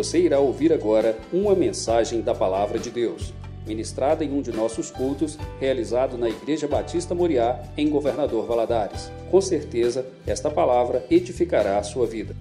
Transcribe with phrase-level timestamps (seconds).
[0.00, 3.34] Você irá ouvir agora uma mensagem da Palavra de Deus,
[3.66, 9.12] ministrada em um de nossos cultos, realizado na Igreja Batista Moriá, em Governador Valadares.
[9.30, 12.34] Com certeza, esta palavra edificará a sua vida.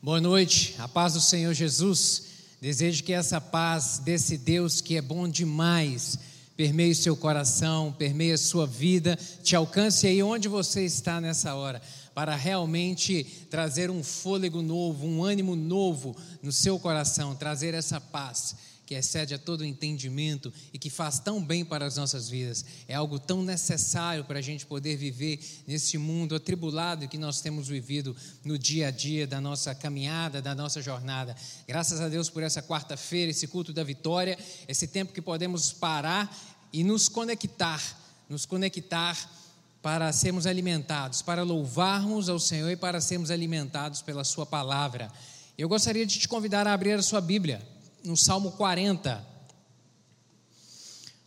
[0.00, 2.22] Boa noite, a paz do Senhor Jesus.
[2.58, 6.18] Desejo que essa paz desse Deus que é bom demais
[6.56, 11.82] permeie seu coração, permeie a sua vida, te alcance aí onde você está nessa hora,
[12.16, 18.56] para realmente trazer um fôlego novo, um ânimo novo no seu coração, trazer essa paz
[18.86, 22.64] que excede a todo entendimento e que faz tão bem para as nossas vidas.
[22.88, 27.68] É algo tão necessário para a gente poder viver nesse mundo atribulado que nós temos
[27.68, 31.36] vivido no dia a dia da nossa caminhada, da nossa jornada.
[31.68, 36.34] Graças a Deus por essa quarta-feira, esse culto da vitória, esse tempo que podemos parar
[36.72, 37.82] e nos conectar,
[38.26, 39.45] nos conectar
[39.86, 45.12] para sermos alimentados, para louvarmos ao Senhor e para sermos alimentados pela Sua palavra.
[45.56, 47.64] Eu gostaria de te convidar a abrir a sua Bíblia
[48.02, 49.24] no Salmo 40.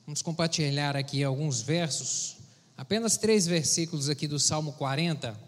[0.05, 2.35] Vamos compartilhar aqui alguns versos,
[2.75, 5.39] apenas três versículos aqui do Salmo 40.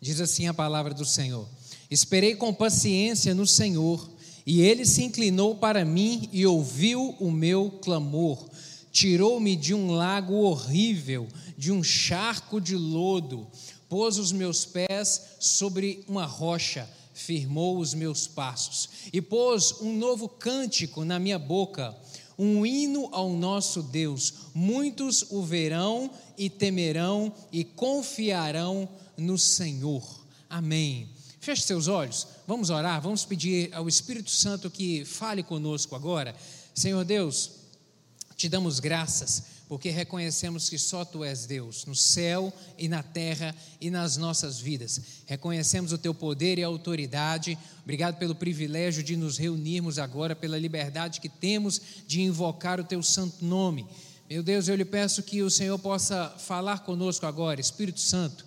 [0.00, 1.48] Diz assim a palavra do Senhor:
[1.88, 4.15] Esperei com paciência no Senhor,
[4.46, 8.48] e ele se inclinou para mim e ouviu o meu clamor
[8.96, 13.46] tirou-me de um lago horrível, de um charco de lodo,
[13.90, 20.30] pôs os meus pés sobre uma rocha, firmou os meus passos, e pôs um novo
[20.30, 21.94] cântico na minha boca,
[22.38, 24.32] um hino ao nosso Deus.
[24.54, 30.24] Muitos o verão e temerão e confiarão no Senhor.
[30.48, 31.06] Amém.
[31.46, 36.34] Feche seus olhos, vamos orar, vamos pedir ao Espírito Santo que fale conosco agora.
[36.74, 37.52] Senhor Deus,
[38.36, 43.54] te damos graças porque reconhecemos que só tu és Deus, no céu e na terra
[43.80, 45.00] e nas nossas vidas.
[45.24, 47.56] Reconhecemos o teu poder e autoridade.
[47.84, 53.04] Obrigado pelo privilégio de nos reunirmos agora, pela liberdade que temos de invocar o teu
[53.04, 53.86] santo nome.
[54.28, 58.45] Meu Deus, eu lhe peço que o Senhor possa falar conosco agora, Espírito Santo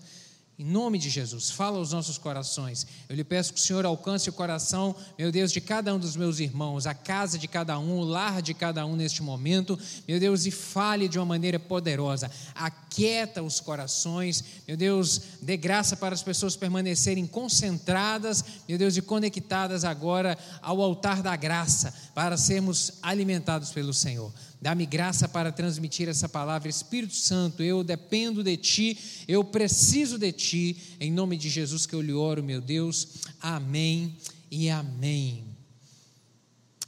[0.59, 2.85] em nome de Jesus, fala aos nossos corações.
[3.07, 6.17] Eu lhe peço que o Senhor alcance o coração, meu Deus, de cada um dos
[6.17, 10.19] meus irmãos, a casa de cada um, o lar de cada um neste momento, meu
[10.19, 12.29] Deus, e fale de uma maneira poderosa.
[12.53, 19.01] Aquieta os corações, meu Deus, dê graça para as pessoas permanecerem concentradas, meu Deus, e
[19.01, 24.33] conectadas agora ao altar da graça, para sermos alimentados pelo Senhor.
[24.61, 27.63] Dá-me graça para transmitir essa palavra, Espírito Santo.
[27.63, 30.77] Eu dependo de Ti, eu preciso de Ti.
[30.99, 33.07] Em nome de Jesus que eu lhe oro, meu Deus.
[33.41, 34.17] Amém
[34.51, 35.45] e amém.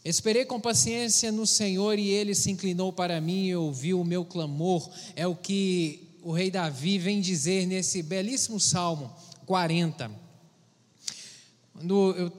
[0.03, 4.25] Esperei com paciência no Senhor e Ele se inclinou para mim e ouviu o meu
[4.25, 4.89] clamor.
[5.15, 9.15] É o que o rei Davi vem dizer nesse belíssimo Salmo
[9.45, 10.11] 40.
[11.73, 12.31] Quando eu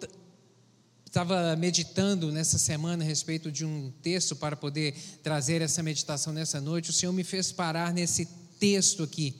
[1.13, 6.59] estava meditando nessa semana a respeito de um texto para poder trazer essa meditação nessa
[6.59, 8.25] noite, o Senhor me fez parar nesse
[8.59, 9.37] texto aqui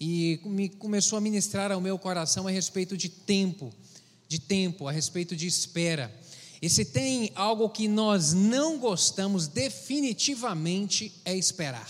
[0.00, 3.72] e me começou a ministrar ao meu coração a respeito de tempo,
[4.26, 6.12] de tempo, a respeito de espera.
[6.60, 11.88] E se tem algo que nós não gostamos definitivamente é esperar.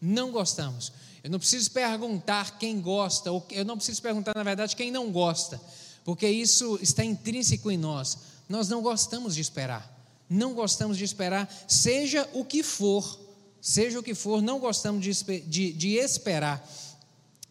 [0.00, 0.92] Não gostamos.
[1.24, 5.60] Eu não preciso perguntar quem gosta, eu não preciso perguntar, na verdade, quem não gosta
[6.04, 8.18] porque isso está intrínseco em nós.
[8.48, 9.88] Nós não gostamos de esperar,
[10.28, 13.18] não gostamos de esperar, seja o que for,
[13.60, 16.68] seja o que for, não gostamos de, de, de esperar.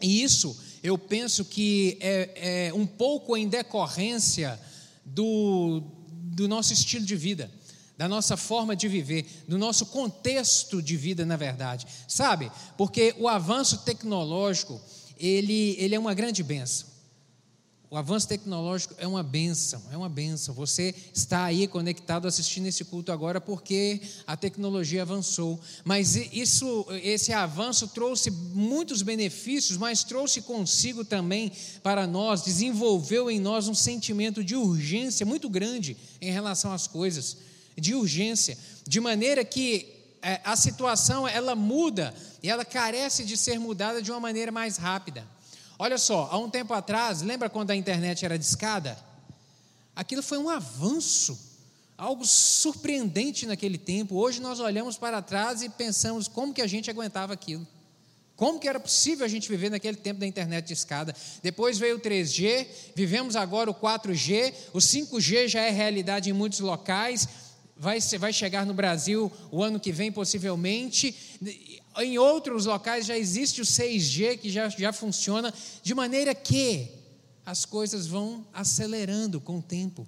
[0.02, 4.60] E isso eu penso que é, é um pouco em decorrência
[5.06, 7.52] do, do nosso estilo de vida
[8.00, 11.86] da nossa forma de viver, do nosso contexto de vida, na verdade.
[12.08, 12.50] Sabe?
[12.78, 14.80] Porque o avanço tecnológico,
[15.18, 16.88] ele, ele é uma grande benção.
[17.92, 20.54] O avanço tecnológico é uma benção, é uma benção.
[20.54, 25.60] Você está aí conectado assistindo esse culto agora porque a tecnologia avançou.
[25.84, 31.52] Mas isso, esse avanço trouxe muitos benefícios, mas trouxe consigo também
[31.82, 37.38] para nós, desenvolveu em nós um sentimento de urgência muito grande em relação às coisas,
[37.76, 38.56] de urgência,
[38.88, 39.88] de maneira que
[40.22, 42.14] é, a situação ela muda
[42.44, 45.26] e ela carece de ser mudada de uma maneira mais rápida.
[45.82, 49.00] Olha só, há um tempo atrás, lembra quando a internet era discada?
[49.96, 51.40] Aquilo foi um avanço,
[51.98, 54.18] algo surpreendente naquele tempo.
[54.18, 57.66] Hoje nós olhamos para trás e pensamos como que a gente aguentava aquilo.
[58.36, 61.16] Como que era possível a gente viver naquele tempo da internet de escada?
[61.42, 66.60] Depois veio o 3G, vivemos agora o 4G, o 5G já é realidade em muitos
[66.60, 67.28] locais,
[67.80, 71.16] vai, vai chegar no Brasil o ano que vem, possivelmente.
[71.98, 76.90] Em outros locais já existe o 6G, que já, já funciona, de maneira que
[77.46, 80.06] as coisas vão acelerando com o tempo.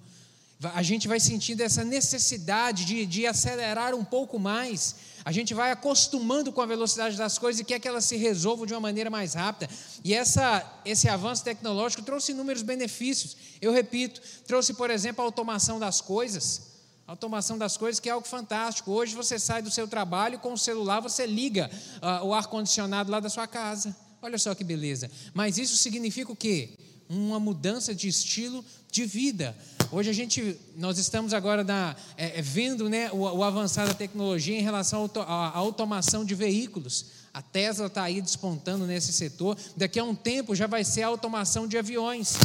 [0.76, 4.96] A gente vai sentindo essa necessidade de, de acelerar um pouco mais.
[5.24, 8.66] A gente vai acostumando com a velocidade das coisas e quer que elas se resolvam
[8.66, 9.72] de uma maneira mais rápida.
[10.04, 13.36] E essa, esse avanço tecnológico trouxe inúmeros benefícios.
[13.60, 16.71] Eu repito, trouxe, por exemplo, a automação das coisas.
[17.12, 18.90] Automação das coisas, que é algo fantástico.
[18.90, 21.70] Hoje você sai do seu trabalho com o celular, você liga
[22.02, 23.94] uh, o ar-condicionado lá da sua casa.
[24.22, 25.12] Olha só que beleza.
[25.34, 26.70] Mas isso significa o quê?
[27.10, 29.54] uma mudança de estilo de vida.
[29.92, 33.94] Hoje a gente, nós estamos agora na, é, é vendo né, o, o avançar da
[33.94, 37.08] tecnologia em relação à automação de veículos.
[37.34, 39.58] A Tesla está aí despontando nesse setor.
[39.76, 42.38] Daqui a um tempo já vai ser a automação de aviões.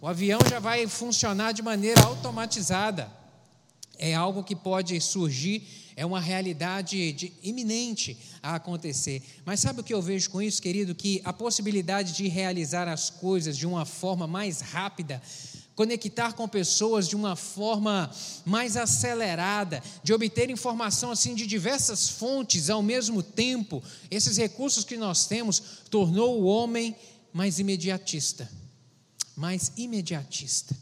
[0.00, 3.15] O avião já vai funcionar de maneira automatizada.
[3.98, 5.66] É algo que pode surgir
[5.96, 9.22] é uma realidade de, iminente a acontecer.
[9.46, 10.94] Mas sabe o que eu vejo com isso, querido?
[10.94, 15.22] Que a possibilidade de realizar as coisas de uma forma mais rápida,
[15.74, 18.10] conectar com pessoas de uma forma
[18.44, 24.98] mais acelerada, de obter informação assim de diversas fontes ao mesmo tempo, esses recursos que
[24.98, 26.94] nós temos tornou o homem
[27.32, 28.50] mais imediatista,
[29.34, 30.76] mais imediatista.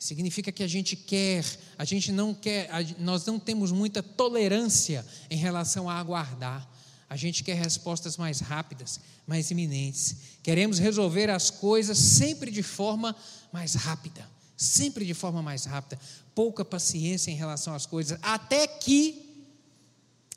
[0.00, 1.44] Significa que a gente quer,
[1.76, 6.66] a gente não quer, nós não temos muita tolerância em relação a aguardar.
[7.06, 10.16] A gente quer respostas mais rápidas, mais iminentes.
[10.42, 13.14] Queremos resolver as coisas sempre de forma
[13.52, 14.26] mais rápida,
[14.56, 16.00] sempre de forma mais rápida.
[16.34, 19.46] Pouca paciência em relação às coisas, até que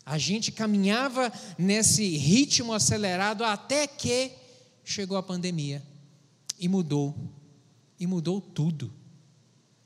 [0.05, 4.33] a gente caminhava nesse ritmo acelerado até que
[4.83, 5.81] chegou a pandemia
[6.59, 7.15] e mudou,
[7.97, 9.02] e mudou tudo.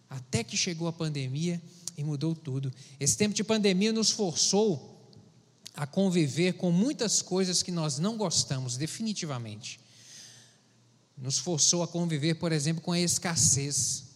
[0.09, 1.61] Até que chegou a pandemia
[1.97, 2.73] e mudou tudo.
[2.99, 4.95] Esse tempo de pandemia nos forçou
[5.73, 9.79] a conviver com muitas coisas que nós não gostamos, definitivamente.
[11.17, 14.07] Nos forçou a conviver, por exemplo, com a escassez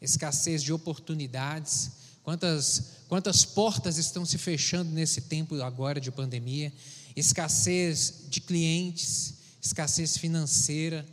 [0.00, 1.90] escassez de oportunidades.
[2.22, 6.72] Quantas, quantas portas estão se fechando nesse tempo agora de pandemia?
[7.14, 11.04] Escassez de clientes, escassez financeira.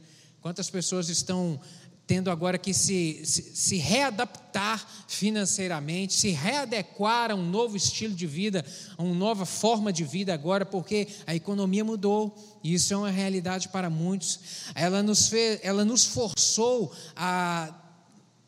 [0.42, 1.60] Quantas pessoas estão
[2.08, 8.26] tendo agora que se, se, se, readaptar financeiramente, se readequar a um novo estilo de
[8.26, 8.66] vida,
[8.98, 12.34] a uma nova forma de vida agora, porque a economia mudou,
[12.64, 14.40] e isso é uma realidade para muitos.
[14.74, 17.76] Ela nos, fez, ela nos forçou a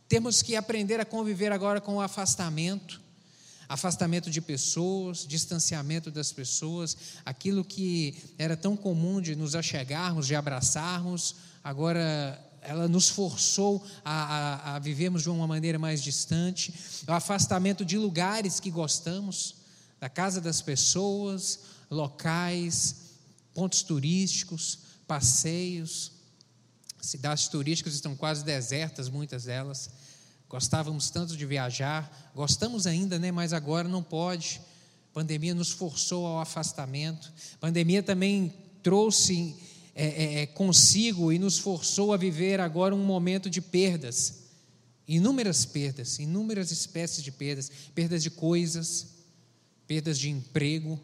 [0.07, 3.01] termos que aprender a conviver agora com o afastamento.
[3.67, 10.33] Afastamento de pessoas, distanciamento das pessoas, aquilo que era tão comum de nos achegarmos, de
[10.33, 16.73] abraçarmos, agora ela nos forçou a, a, a, vivermos de uma maneira mais distante,
[17.07, 19.55] o afastamento de lugares que gostamos,
[19.99, 21.59] da casa das pessoas,
[21.89, 22.95] locais,
[23.53, 26.11] pontos turísticos, passeios.
[27.01, 29.89] Cidades turísticas estão quase desertas, muitas delas.
[30.47, 33.31] Gostávamos tanto de viajar, gostamos ainda, né?
[33.31, 34.61] mas agora não pode.
[35.11, 37.31] A pandemia nos forçou ao afastamento.
[37.55, 39.55] A pandemia também trouxe
[39.95, 44.43] é, é, é, consigo e nos forçou a viver agora um momento de perdas.
[45.07, 49.07] Inúmeras perdas, inúmeras espécies de perdas, perdas de coisas,
[49.87, 50.99] perdas de emprego.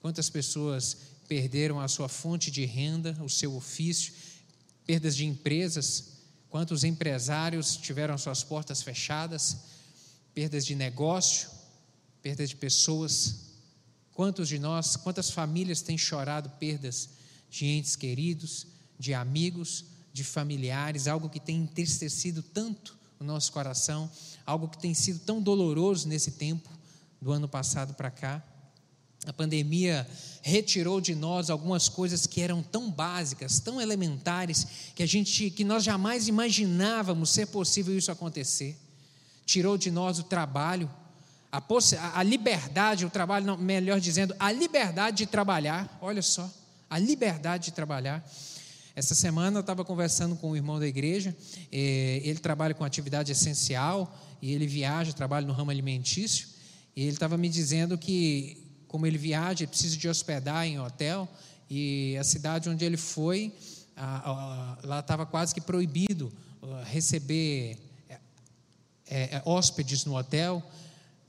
[0.00, 0.96] Quantas pessoas
[1.28, 4.14] perderam a sua fonte de renda, o seu ofício,
[4.86, 9.58] perdas de empresas, quantos empresários tiveram suas portas fechadas,
[10.32, 11.50] perdas de negócio,
[12.22, 13.48] perdas de pessoas.
[14.14, 17.10] Quantos de nós, quantas famílias têm chorado perdas
[17.50, 18.66] de entes queridos,
[18.98, 24.10] de amigos, de familiares, algo que tem entristecido tanto o nosso coração,
[24.46, 26.68] algo que tem sido tão doloroso nesse tempo,
[27.20, 28.42] do ano passado para cá.
[29.26, 30.08] A pandemia
[30.42, 35.64] retirou de nós algumas coisas que eram tão básicas, tão elementares, que a gente, que
[35.64, 38.78] nós jamais imaginávamos ser possível isso acontecer.
[39.44, 40.88] Tirou de nós o trabalho,
[41.50, 41.60] a,
[42.14, 45.98] a liberdade, o trabalho, não, melhor dizendo, a liberdade de trabalhar.
[46.00, 46.48] Olha só,
[46.88, 48.24] a liberdade de trabalhar.
[48.94, 51.36] Essa semana eu estava conversando com um irmão da igreja,
[51.70, 56.48] eh, ele trabalha com atividade essencial e ele viaja, trabalha no ramo alimentício,
[56.96, 61.28] e ele estava me dizendo que, como ele viaja, ele precisa de hospedar em hotel,
[61.70, 63.52] e a cidade onde ele foi,
[64.82, 66.32] lá estava quase que proibido
[66.86, 67.78] receber
[69.10, 70.62] é, é, hóspedes no hotel,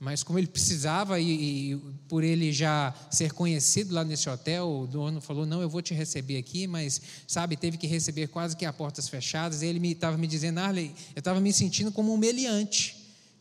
[0.00, 1.76] mas como ele precisava e, e,
[2.08, 5.92] por ele já ser conhecido lá nesse hotel, o dono falou: "Não, eu vou te
[5.92, 9.60] receber aqui", mas sabe, teve que receber quase que a portas fechadas.
[9.60, 12.96] E ele estava me, me, dizendo: "Arley, eu estava me sentindo como um meliante,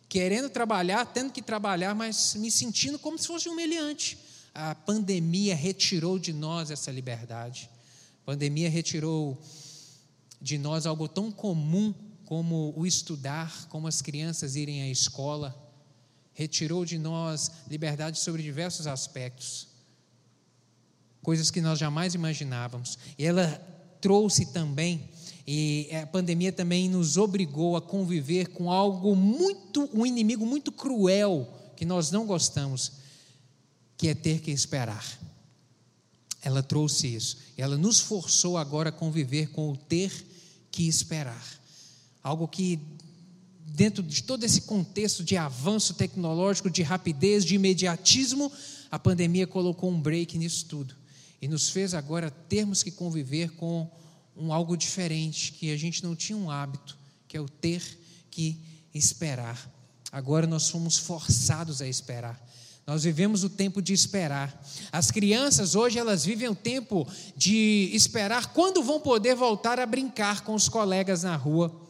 [0.09, 4.17] querendo trabalhar, tendo que trabalhar, mas me sentindo como se fosse humilhante.
[4.53, 7.69] A pandemia retirou de nós essa liberdade.
[8.23, 9.41] A pandemia retirou
[10.41, 11.93] de nós algo tão comum
[12.25, 15.68] como o estudar, como as crianças irem à escola.
[16.39, 19.67] Retirou de nós liberdade sobre diversos aspectos,
[21.21, 22.97] coisas que nós jamais imaginávamos.
[23.17, 23.45] E ela
[23.99, 25.09] trouxe também
[25.51, 31.51] e a pandemia também nos obrigou a conviver com algo muito, um inimigo muito cruel
[31.75, 32.91] que nós não gostamos,
[33.97, 35.03] que é ter que esperar.
[36.39, 37.37] Ela trouxe isso.
[37.57, 40.13] Ela nos forçou agora a conviver com o ter
[40.71, 41.43] que esperar.
[42.21, 42.79] Algo que,
[43.79, 48.51] dentro de todo esse contexto de avanço tecnológico, de rapidez, de imediatismo,
[48.91, 50.93] a pandemia colocou um break nisso tudo.
[51.41, 53.89] E nos fez agora termos que conviver com
[54.35, 57.81] um algo diferente, que a gente não tinha um hábito, que é o ter
[58.29, 58.59] que
[58.93, 59.71] esperar.
[60.11, 62.37] Agora nós fomos forçados a esperar.
[62.85, 64.61] Nós vivemos o tempo de esperar.
[64.91, 67.07] As crianças hoje elas vivem o tempo
[67.37, 71.87] de esperar quando vão poder voltar a brincar com os colegas na rua.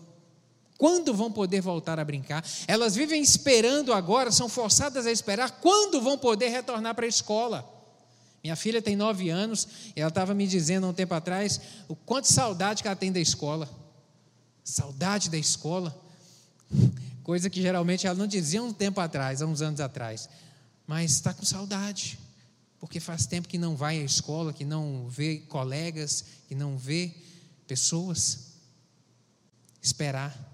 [0.79, 2.41] Quando vão poder voltar a brincar?
[2.65, 7.69] Elas vivem esperando agora, são forçadas a esperar quando vão poder retornar para a escola.
[8.41, 11.59] Minha filha tem nove anos e ela estava me dizendo há um tempo atrás
[11.89, 13.69] o quanto saudade que ela tem da escola.
[14.63, 16.01] Saudade da escola.
[17.23, 20.29] Coisa que geralmente ela não dizia um tempo atrás, há uns anos atrás.
[20.87, 22.17] Mas está com saudade,
[22.79, 27.13] porque faz tempo que não vai à escola, que não vê colegas, que não vê
[27.67, 28.47] pessoas.
[29.81, 30.48] Esperar,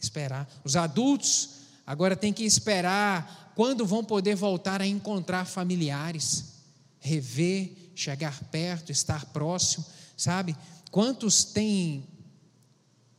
[0.00, 0.48] esperar.
[0.64, 1.50] Os adultos
[1.86, 6.50] agora têm que esperar quando vão poder voltar a encontrar familiares
[7.00, 9.84] rever, chegar perto, estar próximo,
[10.16, 10.54] sabe?
[10.90, 12.06] Quantos têm,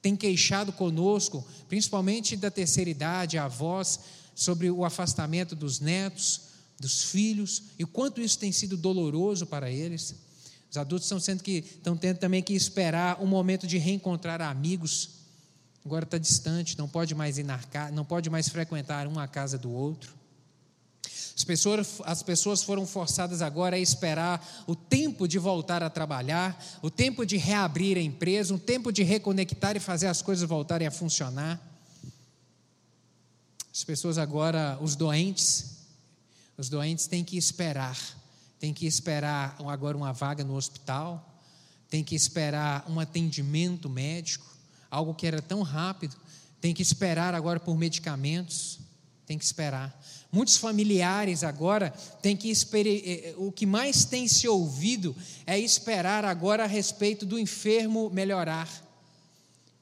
[0.02, 4.00] têm queixado conosco, principalmente da terceira idade, avós,
[4.36, 6.42] sobre o afastamento dos netos,
[6.80, 10.16] dos filhos, e quanto isso tem sido doloroso para eles.
[10.70, 15.21] Os adultos estão, sendo que, estão tendo também que esperar um momento de reencontrar amigos.
[15.86, 17.60] Agora está distante, não pode mais ir na,
[17.92, 20.22] não pode mais frequentar um a casa do outro.
[21.36, 26.64] As pessoas, as pessoas foram forçadas agora a esperar o tempo de voltar a trabalhar,
[26.84, 30.88] o tempo de reabrir a empresa, o tempo de reconectar e fazer as coisas voltarem
[30.88, 31.60] a funcionar.
[33.74, 35.78] As pessoas agora, os doentes,
[36.58, 37.98] os doentes têm que esperar,
[38.60, 41.42] têm que esperar agora uma vaga no hospital,
[41.90, 44.46] têm que esperar um atendimento médico,
[44.92, 46.18] algo que era tão rápido,
[46.60, 48.80] tem que esperar agora por medicamentos,
[49.26, 49.98] tem que esperar.
[50.32, 51.90] Muitos familiares agora
[52.22, 55.16] têm que esperar, eh, eh, o que mais tem se ouvido
[55.48, 58.68] é esperar agora a respeito do enfermo melhorar.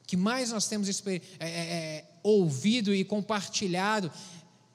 [0.04, 4.10] O que mais nós temos é, é, ouvido e compartilhado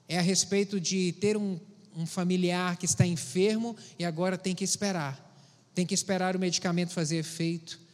[0.07, 1.59] é a respeito de ter um,
[1.95, 5.21] um familiar que está enfermo e agora tem que esperar.
[5.73, 7.84] Tem que esperar o medicamento fazer efeito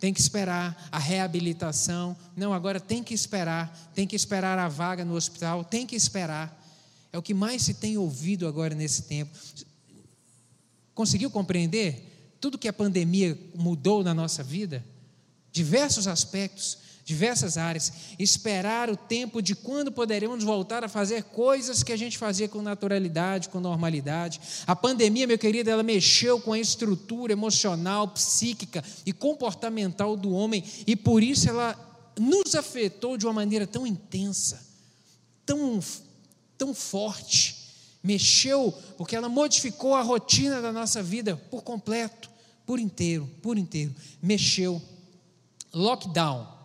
[0.00, 2.16] tem que esperar a reabilitação.
[2.34, 6.58] Não, agora tem que esperar, tem que esperar a vaga no hospital, tem que esperar.
[7.12, 9.30] É o que mais se tem ouvido agora nesse tempo.
[10.94, 14.82] Conseguiu compreender tudo que a pandemia mudou na nossa vida?
[15.52, 16.78] Diversos aspectos,
[17.10, 17.92] diversas áreas.
[18.18, 22.62] Esperar o tempo de quando poderemos voltar a fazer coisas que a gente fazia com
[22.62, 24.40] naturalidade, com normalidade.
[24.64, 30.62] A pandemia, meu querido, ela mexeu com a estrutura emocional, psíquica e comportamental do homem
[30.86, 31.76] e por isso ela
[32.16, 34.64] nos afetou de uma maneira tão intensa,
[35.44, 35.80] tão
[36.56, 37.56] tão forte,
[38.02, 42.28] mexeu, porque ela modificou a rotina da nossa vida por completo,
[42.66, 43.94] por inteiro, por inteiro.
[44.22, 44.80] Mexeu.
[45.72, 46.59] Lockdown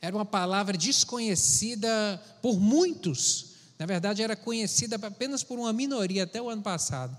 [0.00, 3.54] era uma palavra desconhecida por muitos.
[3.78, 7.16] Na verdade, era conhecida apenas por uma minoria até o ano passado.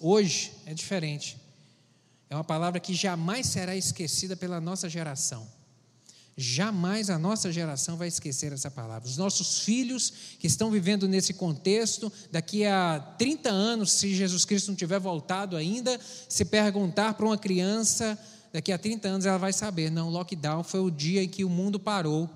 [0.00, 1.36] Hoje é diferente.
[2.30, 5.48] É uma palavra que jamais será esquecida pela nossa geração.
[6.40, 9.08] Jamais a nossa geração vai esquecer essa palavra.
[9.08, 14.68] Os nossos filhos que estão vivendo nesse contexto, daqui a 30 anos, se Jesus Cristo
[14.68, 18.16] não tiver voltado ainda, se perguntar para uma criança,
[18.58, 21.48] daqui a 30 anos ela vai saber: não, lockdown foi o dia em que o
[21.48, 22.28] mundo parou,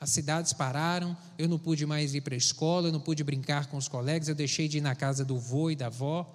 [0.00, 3.66] as cidades pararam, eu não pude mais ir para a escola, eu não pude brincar
[3.66, 6.34] com os colegas, eu deixei de ir na casa do vô e da avó.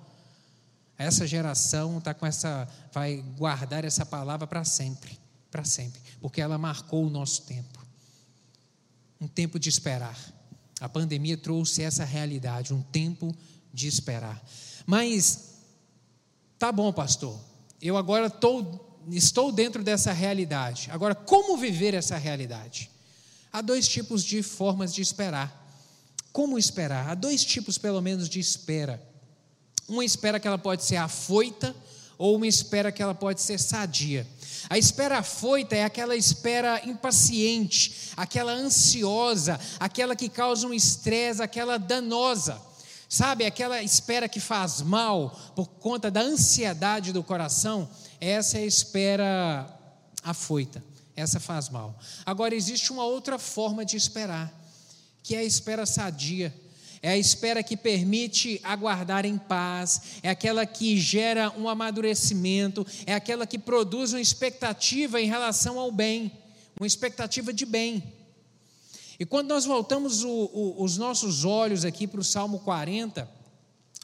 [0.98, 5.18] Essa geração tá com essa, vai guardar essa palavra para sempre,
[5.50, 7.86] para sempre porque ela marcou o nosso tempo.
[9.20, 10.18] Um tempo de esperar.
[10.80, 13.36] A pandemia trouxe essa realidade, um tempo
[13.74, 14.42] de esperar.
[14.86, 15.56] Mas,
[16.58, 17.38] tá bom, pastor,
[17.82, 18.64] eu agora tô,
[19.10, 20.90] estou dentro dessa realidade.
[20.92, 22.90] Agora, como viver essa realidade?
[23.52, 25.62] Há dois tipos de formas de esperar.
[26.32, 27.10] Como esperar?
[27.10, 29.02] Há dois tipos, pelo menos, de espera.
[29.88, 31.76] Uma espera que ela pode ser afoita
[32.18, 34.26] ou uma espera que ela pode ser sadia.
[34.70, 41.78] A espera afoita é aquela espera impaciente, aquela ansiosa, aquela que causa um estresse, aquela
[41.78, 42.60] danosa.
[43.10, 47.88] Sabe, aquela espera que faz mal por conta da ansiedade do coração,
[48.30, 49.80] essa é a espera
[50.24, 50.84] afoita,
[51.16, 52.00] essa faz mal.
[52.26, 54.54] Agora, existe uma outra forma de esperar,
[55.22, 56.54] que é a espera sadia,
[57.02, 63.14] é a espera que permite aguardar em paz, é aquela que gera um amadurecimento, é
[63.14, 66.32] aquela que produz uma expectativa em relação ao bem,
[66.80, 68.02] uma expectativa de bem.
[69.20, 73.30] E quando nós voltamos o, o, os nossos olhos aqui para o Salmo 40,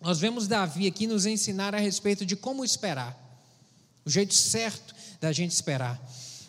[0.01, 3.28] nós vemos Davi aqui nos ensinar a respeito de como esperar,
[4.09, 6.01] o jeito certo da gente esperar.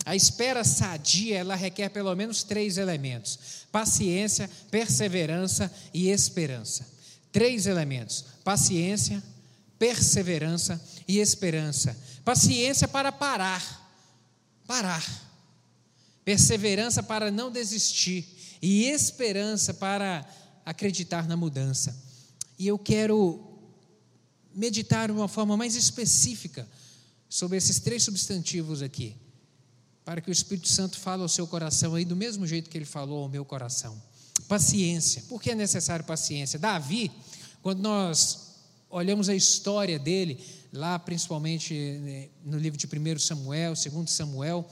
[0.07, 3.39] A espera sadia, ela requer pelo menos três elementos:
[3.71, 6.89] paciência, perseverança e esperança.
[7.31, 9.23] Três elementos: paciência,
[9.79, 11.95] perseverança e esperança.
[12.25, 13.93] Paciência para parar,
[14.67, 15.07] parar.
[16.25, 18.27] Perseverança para não desistir
[18.63, 20.27] e esperança para
[20.65, 21.95] acreditar na mudança.
[22.59, 23.39] E eu quero
[24.55, 26.67] meditar de uma forma mais específica
[27.31, 29.17] sobre esses três substantivos aqui
[30.05, 32.85] para que o Espírito Santo fale ao seu coração aí do mesmo jeito que ele
[32.85, 33.97] falou ao meu coração.
[34.49, 35.23] Paciência.
[35.29, 36.59] Por que é necessário paciência?
[36.59, 37.13] Davi,
[37.63, 38.57] quando nós
[38.91, 44.69] olhamos a história dele, lá principalmente né, no livro de 1 Samuel, 2 Samuel,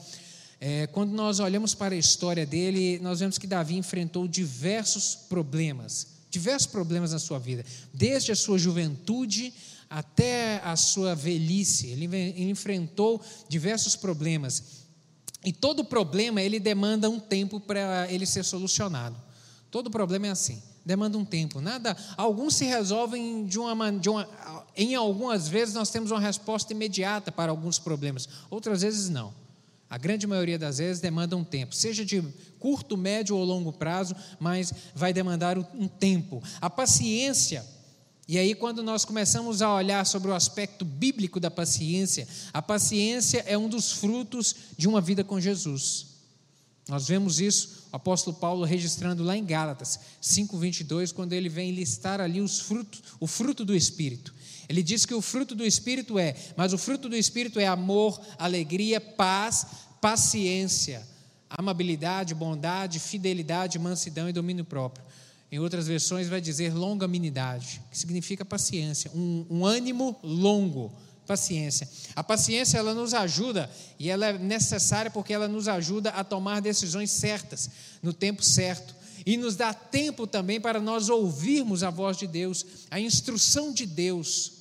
[0.59, 6.07] é, quando nós olhamos para a história dele, nós vemos que Davi enfrentou diversos problemas,
[6.29, 7.63] diversos problemas na sua vida,
[7.93, 9.53] desde a sua juventude
[9.89, 11.87] até a sua velhice.
[11.87, 12.07] Ele,
[12.49, 14.85] enfrentou diversos problemas.
[15.43, 19.15] E todo problema ele demanda um tempo para ele ser solucionado.
[19.71, 21.61] Todo problema é assim, demanda um tempo.
[21.61, 24.27] Nada, alguns se resolvem de uma, de uma,
[24.75, 29.33] em algumas vezes nós temos uma resposta imediata para alguns problemas, outras vezes não.
[29.89, 32.23] A grande maioria das vezes demanda um tempo, seja de
[32.59, 36.43] curto, médio ou longo prazo, mas vai demandar um tempo.
[36.61, 37.65] A paciência
[38.31, 43.43] e aí, quando nós começamos a olhar sobre o aspecto bíblico da paciência, a paciência
[43.47, 46.05] é um dos frutos de uma vida com Jesus.
[46.87, 52.21] Nós vemos isso, o apóstolo Paulo registrando lá em Gálatas 5:22, quando ele vem listar
[52.21, 54.31] ali os frutos, o fruto do espírito.
[54.69, 58.21] Ele diz que o fruto do espírito é, mas o fruto do espírito é amor,
[58.37, 59.65] alegria, paz,
[59.99, 61.01] paciência,
[61.49, 65.03] amabilidade, bondade, fidelidade, mansidão e domínio próprio.
[65.51, 70.93] Em outras versões vai dizer longanimidade, que significa paciência, um, um, ânimo longo,
[71.25, 71.89] paciência.
[72.15, 76.61] A paciência ela nos ajuda e ela é necessária porque ela nos ajuda a tomar
[76.61, 77.69] decisões certas
[78.01, 82.65] no tempo certo e nos dá tempo também para nós ouvirmos a voz de Deus,
[82.89, 84.53] a instrução de Deus.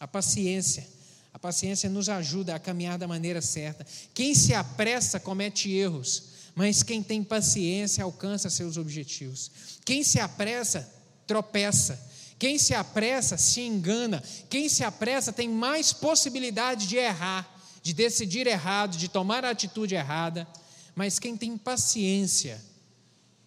[0.00, 0.86] A paciência,
[1.32, 3.86] a paciência nos ajuda a caminhar da maneira certa.
[4.12, 9.50] Quem se apressa comete erros mas quem tem paciência alcança seus objetivos.
[9.84, 10.88] Quem se apressa,
[11.26, 12.00] tropeça.
[12.38, 14.22] Quem se apressa, se engana.
[14.48, 19.94] Quem se apressa tem mais possibilidade de errar, de decidir errado, de tomar a atitude
[19.94, 20.46] errada.
[20.94, 22.62] Mas quem tem paciência,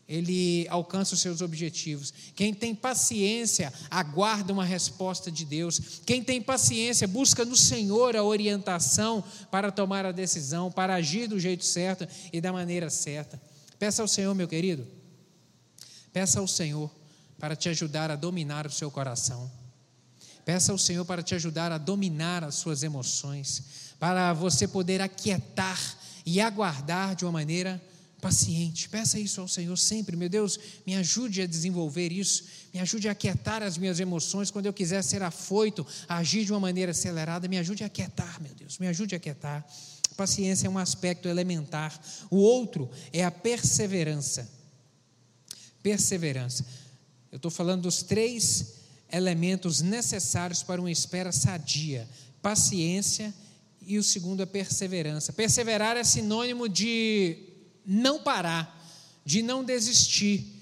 [0.08, 2.14] ele alcança os seus objetivos.
[2.34, 6.02] Quem tem paciência aguarda uma resposta de Deus.
[6.06, 11.38] Quem tem paciência busca no Senhor a orientação para tomar a decisão, para agir do
[11.38, 13.42] jeito certo e da maneira certa.
[13.78, 14.88] Peça ao Senhor, meu querido.
[16.14, 16.90] Peça ao Senhor
[17.38, 19.52] para te ajudar a dominar o seu coração.
[20.46, 25.78] Peça ao Senhor para te ajudar a dominar as suas emoções, para você poder aquietar
[26.26, 27.82] e aguardar de uma maneira
[28.22, 28.90] paciente.
[28.90, 30.16] Peça isso ao Senhor sempre.
[30.16, 32.46] Meu Deus, me ajude a desenvolver isso.
[32.74, 36.60] Me ajude a aquietar as minhas emoções quando eu quiser ser afoito, agir de uma
[36.60, 37.48] maneira acelerada.
[37.48, 38.78] Me ajude a aquietar, meu Deus.
[38.80, 39.66] Me ajude a aquietar.
[40.16, 42.00] Paciência é um aspecto elementar.
[42.30, 44.50] O outro é a perseverança.
[45.84, 46.66] Perseverança.
[47.32, 48.74] Eu estou falando dos três
[49.12, 52.08] elementos necessários para uma espera sadia:
[52.42, 53.34] paciência
[53.86, 55.32] e o segundo é perseverança.
[55.32, 57.47] Perseverar é sinônimo de
[57.88, 58.78] não parar,
[59.24, 60.62] de não desistir,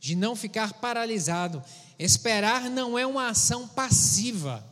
[0.00, 1.62] de não ficar paralisado.
[1.96, 4.64] Esperar não é uma ação passiva.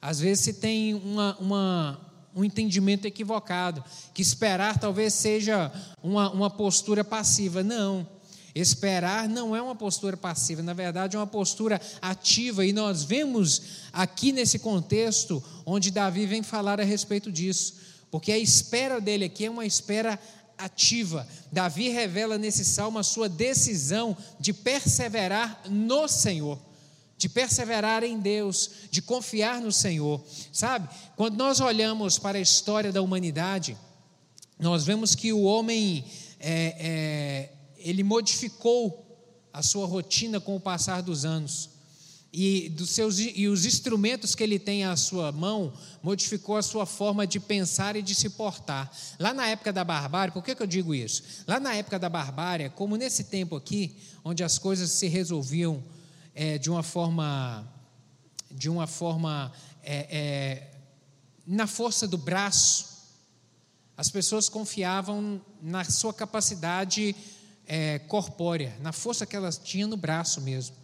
[0.00, 2.00] Às vezes se tem uma, uma,
[2.34, 3.82] um entendimento equivocado,
[4.14, 7.64] que esperar talvez seja uma, uma postura passiva.
[7.64, 8.06] Não.
[8.54, 13.60] Esperar não é uma postura passiva, na verdade é uma postura ativa, e nós vemos
[13.92, 17.74] aqui nesse contexto onde Davi vem falar a respeito disso,
[18.10, 20.18] porque a espera dele aqui é uma espera
[20.58, 21.26] ativa.
[21.52, 26.58] Davi revela nesse salmo a sua decisão de perseverar no Senhor,
[27.18, 30.24] de perseverar em Deus, de confiar no Senhor.
[30.52, 33.76] Sabe, quando nós olhamos para a história da humanidade,
[34.58, 36.04] nós vemos que o homem
[36.40, 39.04] é, é, ele modificou
[39.52, 41.75] a sua rotina com o passar dos anos
[42.32, 46.84] e, dos seus, e os instrumentos que ele tem à sua mão modificou a sua
[46.84, 48.90] forma de pensar e de se portar.
[49.18, 51.22] Lá na época da barbárie, por que, que eu digo isso?
[51.46, 55.82] Lá na época da barbárie, como nesse tempo aqui, onde as coisas se resolviam
[56.34, 57.66] é, de uma forma,
[58.50, 60.70] de uma forma é, é,
[61.46, 62.96] na força do braço,
[63.96, 67.16] as pessoas confiavam na sua capacidade
[67.66, 70.76] é, corpórea, na força que elas tinham no braço mesmo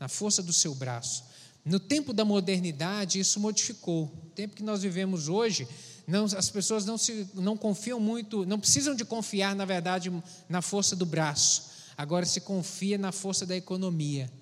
[0.00, 1.24] na força do seu braço.
[1.62, 4.10] No tempo da modernidade, isso modificou.
[4.24, 5.68] No tempo que nós vivemos hoje,
[6.06, 10.10] não, as pessoas não, se, não confiam muito, não precisam de confiar, na verdade,
[10.48, 11.70] na força do braço.
[11.96, 14.32] Agora se confia na força da economia,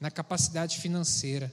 [0.00, 1.52] na capacidade financeira.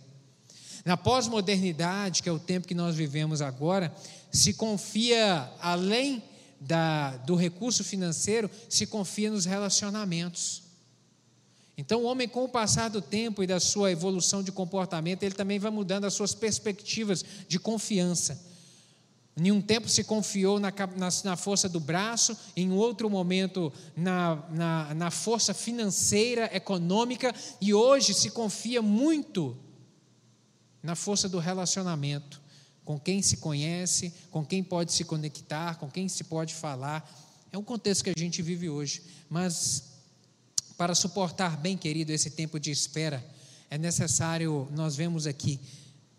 [0.86, 3.94] Na pós-modernidade, que é o tempo que nós vivemos agora,
[4.32, 6.24] se confia, além
[6.60, 10.63] da, do recurso financeiro, se confia nos relacionamentos.
[11.78, 15.34] Então, o homem, com o passar do tempo e da sua evolução de comportamento, ele
[15.34, 18.54] também vai mudando as suas perspectivas de confiança.
[19.36, 24.36] Em um tempo se confiou na, na, na força do braço, em outro momento na,
[24.52, 29.58] na, na força financeira, econômica, e hoje se confia muito
[30.84, 32.40] na força do relacionamento,
[32.86, 37.10] com quem se conhece, com quem pode se conectar, com quem se pode falar.
[37.52, 39.93] É um contexto que a gente vive hoje, mas
[40.78, 43.24] para suportar bem, querido, esse tempo de espera,
[43.70, 45.60] é necessário, nós vemos aqui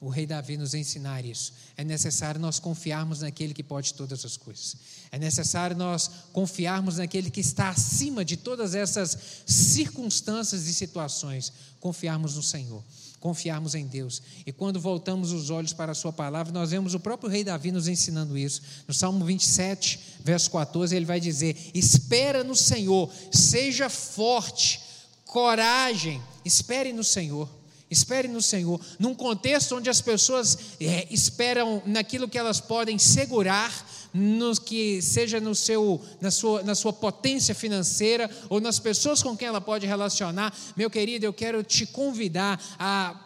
[0.00, 1.54] o rei Davi nos ensinar isso.
[1.76, 4.76] É necessário nós confiarmos naquele que pode todas as coisas.
[5.10, 11.52] É necessário nós confiarmos naquele que está acima de todas essas circunstâncias e situações.
[11.80, 12.84] Confiarmos no Senhor
[13.24, 14.20] confiarmos em Deus.
[14.44, 17.72] E quando voltamos os olhos para a Sua palavra, nós vemos o próprio rei Davi
[17.72, 18.60] nos ensinando isso.
[18.86, 24.78] No Salmo 27, verso 14, ele vai dizer: Espera no Senhor, seja forte,
[25.24, 27.48] coragem, espere no Senhor.
[27.90, 33.72] Espere no Senhor, num contexto onde as pessoas é, esperam naquilo que elas podem segurar,
[34.14, 39.36] no que seja no seu, na, sua, na sua potência financeira ou nas pessoas com
[39.36, 40.56] quem ela pode relacionar.
[40.76, 43.20] Meu querido, eu quero te convidar a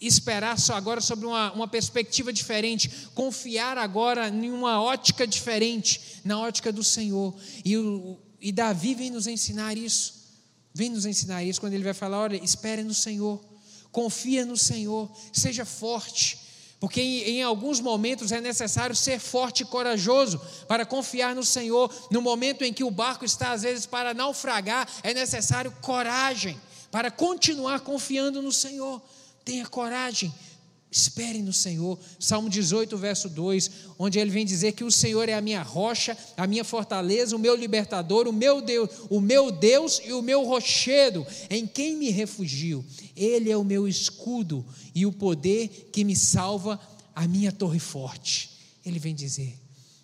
[0.00, 6.40] esperar só agora sobre uma, uma perspectiva diferente, confiar agora em uma ótica diferente, na
[6.40, 7.34] ótica do Senhor.
[7.62, 10.20] E, o, e Davi vem nos ensinar isso.
[10.72, 13.44] Vem nos ensinar isso quando ele vai falar: olha, espere no Senhor,
[13.92, 16.39] confia no Senhor, seja forte
[16.80, 21.92] porque em, em, alguns momentos é necessário ser forte e corajoso para confiar no Senhor.
[22.10, 26.58] No momento em que o barco está, às vezes, para naufragar, é necessário coragem
[26.90, 29.00] para continuar confiando no Senhor.
[29.44, 30.32] Tenha coragem,
[30.90, 31.98] Espere no Senhor.
[32.18, 36.18] Salmo 18, verso 2, onde ele vem dizer que o Senhor é a minha rocha,
[36.36, 40.44] a minha fortaleza, o meu libertador, o meu Deus, o meu Deus e o meu
[40.44, 42.84] rochedo, em quem me refugio.
[43.14, 46.80] Ele é o meu escudo e o poder que me salva,
[47.14, 48.50] a minha torre forte.
[48.84, 49.60] Ele vem dizer: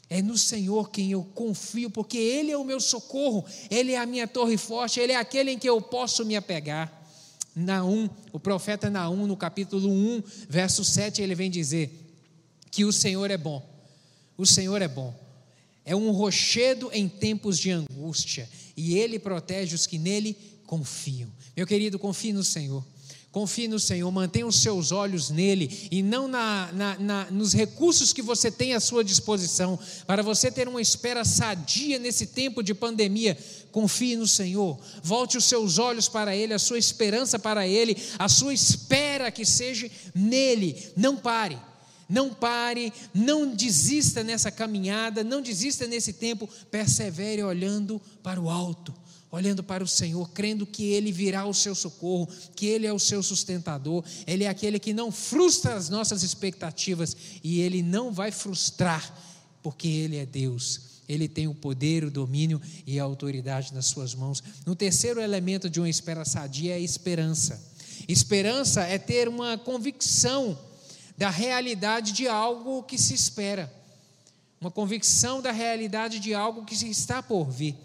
[0.09, 4.07] é no Senhor quem eu confio, porque Ele é o meu socorro, Ele é a
[4.07, 7.06] minha torre forte, Ele é aquele em que eu posso me apegar.
[7.57, 12.15] Naum, o profeta Naum, no capítulo 1, verso 7, ele vem dizer
[12.71, 13.67] que o Senhor é bom.
[14.37, 15.19] O Senhor é bom.
[15.83, 21.33] É um rochedo em tempos de angústia, e ele protege os que nele confiam.
[21.57, 22.85] Meu querido, confie no Senhor.
[23.37, 28.11] Confie no Senhor, mantenha os seus olhos nele e não na, na, na, nos recursos
[28.11, 32.73] que você tem à sua disposição, para você ter uma espera sadia nesse tempo de
[32.73, 33.37] pandemia.
[33.71, 38.27] Confie no Senhor, volte os seus olhos para Ele, a sua esperança para Ele, a
[38.27, 40.91] sua espera que seja nele.
[40.97, 41.59] Não pare,
[42.09, 48.95] não pare, não desista nessa caminhada, não desista nesse tempo, persevere olhando para o alto
[49.37, 52.99] olhando para o Senhor, crendo que Ele virá ao seu socorro, que Ele é o
[52.99, 58.33] seu sustentador, Ele é aquele que não frustra as nossas expectativas e Ele não vai
[58.33, 59.15] frustrar,
[59.63, 60.81] porque Ele é Deus.
[61.07, 64.43] Ele tem o poder, o domínio e a autoridade nas suas mãos.
[64.65, 67.63] No terceiro elemento de uma espera sadia é a esperança.
[68.09, 70.59] Esperança é ter uma convicção
[71.17, 73.73] da realidade de algo que se espera,
[74.61, 77.77] uma convicção da realidade de algo que se está por vir.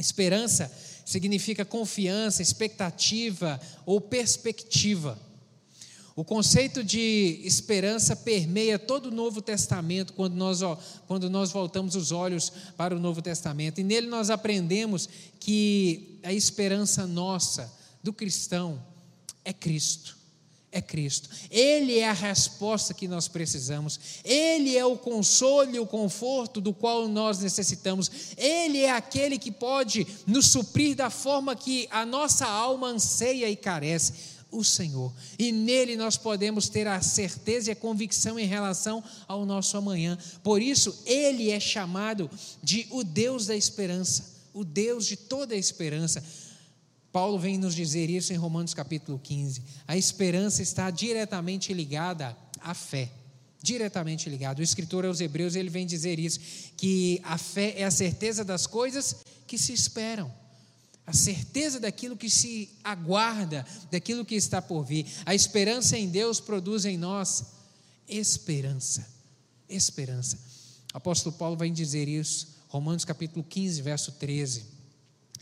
[0.00, 0.72] Esperança
[1.04, 5.18] significa confiança, expectativa ou perspectiva.
[6.16, 10.60] O conceito de esperança permeia todo o Novo Testamento quando nós,
[11.06, 13.80] quando nós voltamos os olhos para o Novo Testamento.
[13.80, 15.08] E nele nós aprendemos
[15.38, 18.82] que a esperança nossa, do cristão,
[19.44, 20.19] é Cristo.
[20.72, 21.28] É Cristo.
[21.50, 23.98] Ele é a resposta que nós precisamos.
[24.24, 28.10] Ele é o consolo e o conforto do qual nós necessitamos.
[28.36, 33.56] Ele é aquele que pode nos suprir da forma que a nossa alma anseia e
[33.56, 35.12] carece o Senhor.
[35.38, 40.18] E nele nós podemos ter a certeza e a convicção em relação ao nosso amanhã.
[40.42, 42.30] Por isso, ele é chamado
[42.62, 46.22] de o Deus da esperança, o Deus de toda a esperança.
[47.12, 49.62] Paulo vem nos dizer isso em Romanos capítulo 15.
[49.86, 53.10] A esperança está diretamente ligada à fé.
[53.62, 54.60] Diretamente ligado.
[54.60, 56.40] O escritor aos Hebreus ele vem dizer isso,
[56.76, 60.32] que a fé é a certeza das coisas que se esperam
[61.10, 65.04] a certeza daquilo que se aguarda, daquilo que está por vir.
[65.26, 67.46] A esperança em Deus produz em nós
[68.08, 69.04] esperança.
[69.68, 70.38] Esperança.
[70.94, 74.64] O apóstolo Paulo vai dizer isso, Romanos capítulo 15, verso 13.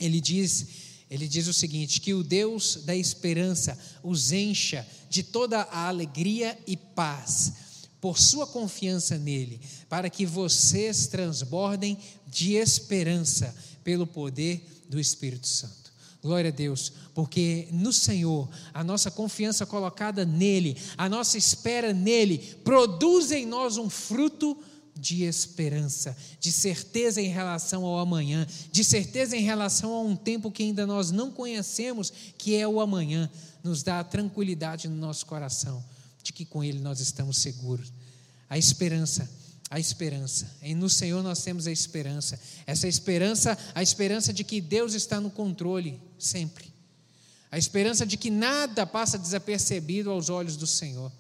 [0.01, 0.67] Ele diz,
[1.11, 6.59] ele diz o seguinte: que o Deus da esperança os encha de toda a alegria
[6.67, 7.53] e paz
[8.01, 15.89] por sua confiança nele, para que vocês transbordem de esperança pelo poder do Espírito Santo.
[16.23, 22.39] Glória a Deus, porque no Senhor, a nossa confiança colocada nele, a nossa espera nele,
[22.65, 24.57] produz em nós um fruto
[24.99, 30.51] de esperança, de certeza em relação ao amanhã, de certeza em relação a um tempo
[30.51, 33.31] que ainda nós não conhecemos, que é o amanhã,
[33.63, 35.85] nos dá tranquilidade no nosso coração,
[36.23, 37.93] de que com ele nós estamos seguros.
[38.51, 39.29] A esperança
[39.71, 40.51] a esperança.
[40.63, 42.41] E no Senhor nós temos a esperança.
[42.67, 46.73] Essa esperança, a esperança de que Deus está no controle sempre.
[47.51, 51.13] A esperança de que nada passa desapercebido aos olhos do Senhor.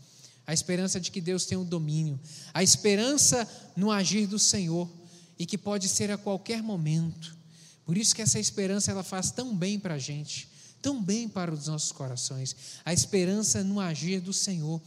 [0.48, 2.18] A esperança de que Deus tem o domínio.
[2.54, 4.90] A esperança no agir do Senhor
[5.38, 7.36] e que pode ser a qualquer momento.
[7.84, 10.48] Por isso que essa esperança ela faz tão bem para a gente,
[10.80, 12.56] tão bem para os nossos corações.
[12.82, 14.80] A esperança no agir do Senhor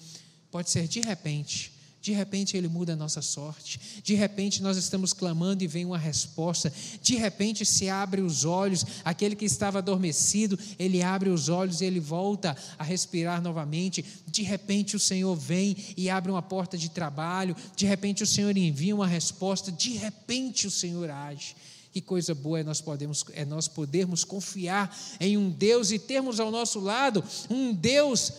[0.49, 3.79] pode ser de repente de repente ele muda a nossa sorte.
[4.03, 6.73] De repente nós estamos clamando e vem uma resposta.
[6.99, 11.85] De repente se abre os olhos, aquele que estava adormecido, ele abre os olhos e
[11.85, 14.03] ele volta a respirar novamente.
[14.25, 17.55] De repente o Senhor vem e abre uma porta de trabalho.
[17.75, 19.71] De repente o Senhor envia uma resposta.
[19.71, 21.55] De repente o Senhor age.
[21.93, 26.39] Que coisa boa é nós, podemos, é nós podermos confiar em um Deus e termos
[26.39, 28.33] ao nosso lado um Deus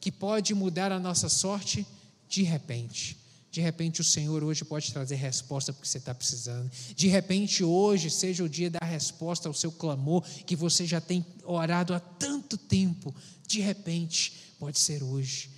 [0.00, 1.86] que pode mudar a nossa sorte
[2.28, 3.18] de repente.
[3.54, 6.68] De repente o Senhor hoje pode trazer resposta porque você está precisando.
[6.96, 11.24] De repente hoje seja o dia da resposta ao seu clamor que você já tem
[11.44, 13.14] orado há tanto tempo.
[13.46, 15.50] De repente pode ser hoje,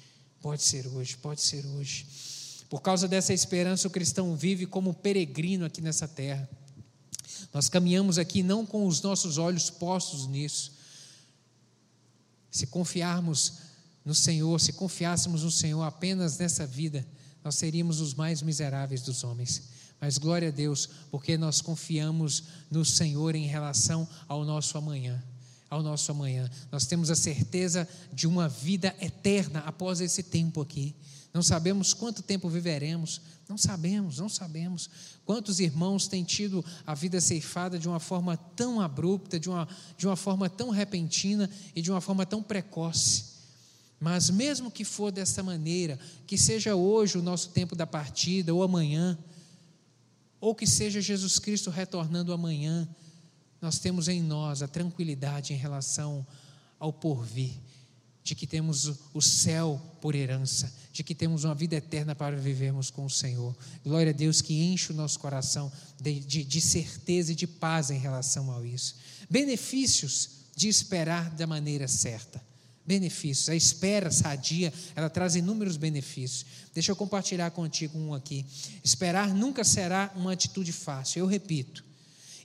[0.43, 2.07] pode ser hoje, pode ser hoje.
[2.69, 6.47] Por causa dessa esperança o cristão vive como peregrino aqui nessa terra.
[7.51, 10.75] Nós caminhamos aqui não com os nossos olhos postos nisso.
[12.51, 13.55] Se confiarmos
[14.07, 17.05] no Senhor, se confiássemos no Senhor apenas nessa vida,
[17.43, 19.65] nós seríamos os mais miseráveis dos homens.
[20.01, 25.21] Mas glória a Deus, porque nós confiamos no Senhor em relação ao nosso amanhã.
[25.69, 26.49] Ao nosso amanhã.
[26.71, 30.95] Nós temos a certeza de uma vida eterna após esse tempo aqui.
[31.35, 34.89] Não sabemos quanto tempo viveremos, não sabemos, não sabemos.
[35.25, 40.07] Quantos irmãos têm tido a vida ceifada de uma forma tão abrupta, de uma, de
[40.07, 43.36] uma forma tão repentina e de uma forma tão precoce.
[43.99, 48.63] Mas mesmo que for dessa maneira, que seja hoje o nosso tempo da partida, ou
[48.63, 49.19] amanhã,
[50.41, 52.87] ou que seja Jesus Cristo retornando amanhã,
[53.61, 56.27] nós temos em nós a tranquilidade em relação
[56.79, 57.55] ao porvir,
[58.23, 62.91] de que temos o céu por herança, de que temos uma vida eterna para vivermos
[62.91, 63.57] com o Senhor.
[63.83, 67.91] Glória a Deus que enche o nosso coração de, de, de certeza e de paz
[67.91, 68.97] em relação a isso.
[69.31, 72.43] Benefícios de esperar da maneira certa
[72.87, 73.49] benefícios.
[73.49, 76.47] A espera sadia, ela traz inúmeros benefícios.
[76.73, 78.45] Deixa eu compartilhar contigo um aqui.
[78.85, 81.21] Esperar nunca será uma atitude fácil.
[81.21, 81.86] Eu repito,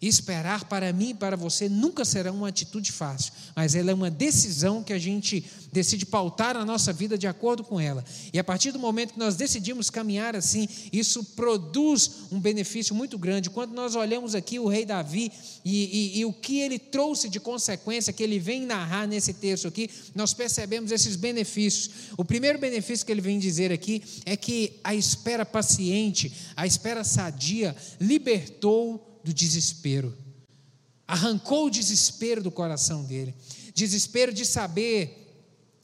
[0.02, 4.10] esperar para mim e para você nunca será uma atitude fácil, mas ela é uma
[4.10, 8.04] decisão que a gente decide pautar a nossa vida de acordo com ela.
[8.34, 13.18] E a partir do momento que nós decidimos caminhar assim, isso produz um benefício muito
[13.18, 13.50] grande.
[13.50, 15.32] Quando nós olhamos aqui o rei Davi
[15.64, 19.68] e, e, e o que ele trouxe de consequência, que ele vem narrar nesse texto
[19.68, 21.90] aqui, nós percebemos esses benefícios.
[22.18, 27.04] O primeiro benefício que ele vem dizer aqui é que a espera paciente, a espera
[27.04, 30.16] sadia, libertou do desespero.
[31.08, 33.34] Arrancou o desespero do coração dele.
[33.74, 35.18] Desespero de saber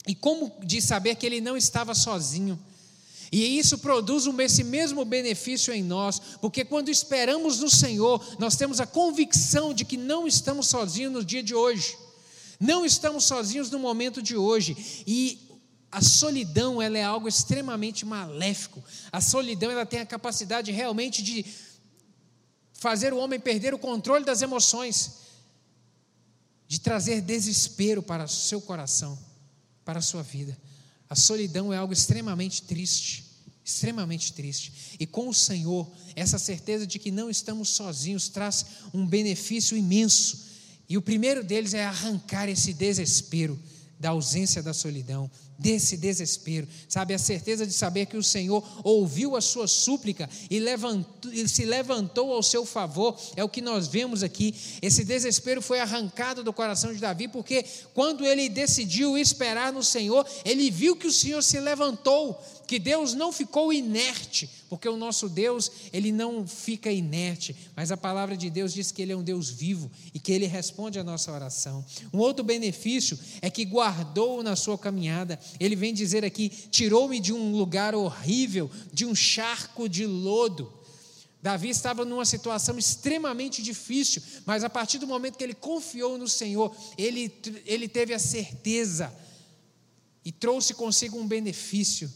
[0.06, 2.58] E como de saber que ele não estava sozinho.
[3.30, 8.80] E isso produz esse mesmo benefício em nós, porque quando esperamos no Senhor, nós temos
[8.80, 11.94] a convicção de que não estamos sozinhos no dia de hoje,
[12.58, 15.38] não estamos sozinhos no momento de hoje, e
[15.92, 18.82] a solidão ela é algo extremamente maléfico.
[19.12, 21.44] A solidão ela tem a capacidade realmente de
[22.78, 25.18] fazer o homem perder o controle das emoções,
[26.66, 29.18] de trazer desespero para o seu coração,
[29.84, 30.56] para a sua vida.
[31.10, 33.24] A solidão é algo extremamente triste,
[33.64, 34.96] extremamente triste.
[35.00, 38.64] E com o Senhor, essa certeza de que não estamos sozinhos traz
[38.94, 40.46] um benefício imenso.
[40.88, 43.58] E o primeiro deles é arrancar esse desespero
[43.98, 47.12] da ausência da solidão, desse desespero, sabe?
[47.12, 51.64] A certeza de saber que o Senhor ouviu a sua súplica e levantou, ele se
[51.64, 54.54] levantou ao seu favor, é o que nós vemos aqui.
[54.80, 60.24] Esse desespero foi arrancado do coração de Davi, porque quando ele decidiu esperar no Senhor,
[60.44, 65.26] ele viu que o Senhor se levantou que Deus não ficou inerte, porque o nosso
[65.26, 69.22] Deus, ele não fica inerte, mas a palavra de Deus diz que ele é um
[69.22, 71.82] Deus vivo e que ele responde à nossa oração.
[72.12, 75.40] Um outro benefício é que guardou na sua caminhada.
[75.58, 80.70] Ele vem dizer aqui: tirou-me de um lugar horrível, de um charco de lodo.
[81.40, 86.28] Davi estava numa situação extremamente difícil, mas a partir do momento que ele confiou no
[86.28, 87.32] Senhor, ele,
[87.64, 89.10] ele teve a certeza
[90.22, 92.12] e trouxe consigo um benefício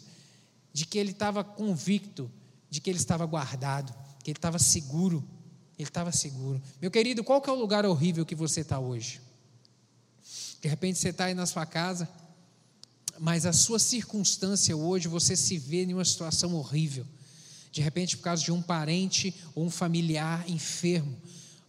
[0.73, 2.31] de que ele estava convicto,
[2.71, 5.23] de que ele estava guardado, que ele estava seguro.
[5.79, 6.63] Ele estava seguro.
[6.81, 9.21] Meu querido, qual que é o lugar horrível que você está hoje?
[10.61, 12.09] De repente você está aí na sua casa,
[13.19, 17.07] mas a sua circunstância hoje, você se vê em uma situação horrível.
[17.71, 21.17] De repente, por causa de um parente ou um familiar enfermo.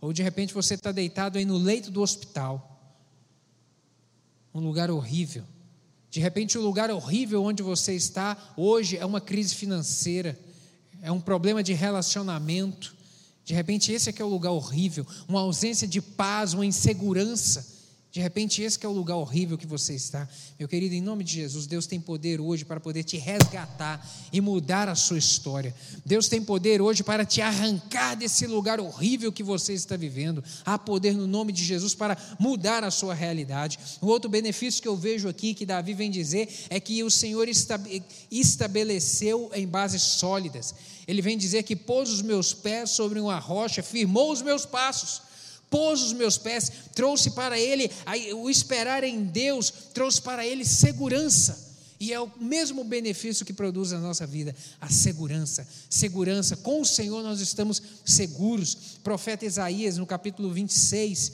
[0.02, 2.70] Ou de repente você está deitado aí no leito do hospital.
[4.54, 5.46] Um lugar horrível.
[6.14, 10.38] De repente, o lugar horrível onde você está hoje é uma crise financeira,
[11.02, 12.96] é um problema de relacionamento.
[13.44, 17.73] De repente, esse é que é o lugar horrível, uma ausência de paz, uma insegurança.
[18.14, 20.30] De repente, esse é o lugar horrível que você está.
[20.60, 24.40] Meu querido, em nome de Jesus, Deus tem poder hoje para poder te resgatar e
[24.40, 25.74] mudar a sua história.
[26.06, 30.44] Deus tem poder hoje para te arrancar desse lugar horrível que você está vivendo.
[30.64, 33.80] Há poder no nome de Jesus para mudar a sua realidade.
[34.00, 37.48] O outro benefício que eu vejo aqui, que Davi vem dizer, é que o Senhor
[38.30, 40.76] estabeleceu em bases sólidas.
[41.08, 45.33] Ele vem dizer que pôs os meus pés sobre uma rocha, firmou os meus passos
[45.74, 47.90] pôs os meus pés, trouxe para ele
[48.36, 51.74] o esperar em Deus, trouxe para ele segurança.
[52.00, 55.68] E é o mesmo benefício que produz na nossa vida, a segurança.
[55.90, 59.00] Segurança, com o Senhor nós estamos seguros.
[59.04, 61.32] Profeta Isaías, no capítulo 26,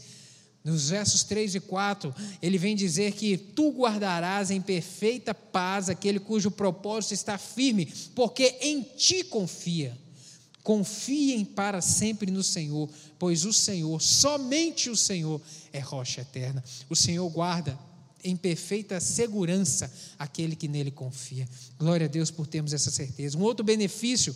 [0.64, 6.18] nos versos 3 e 4, ele vem dizer que tu guardarás em perfeita paz aquele
[6.20, 9.98] cujo propósito está firme, porque em ti confia.
[10.64, 15.42] Confiem para sempre no Senhor, pois o Senhor, somente o Senhor,
[15.72, 16.64] é rocha eterna.
[16.90, 17.78] O Senhor guarda
[18.24, 21.48] em perfeita segurança aquele que nele confia.
[21.78, 23.38] Glória a Deus por termos essa certeza.
[23.38, 24.36] Um outro benefício